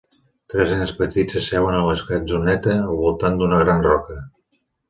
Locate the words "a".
1.81-1.83